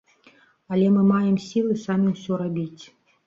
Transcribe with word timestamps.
Але 0.75 0.87
мы 0.95 1.03
маем 1.09 1.35
сілы 1.47 1.77
самі 1.85 2.09
ўсё 2.15 2.33
рабіць. 2.43 2.83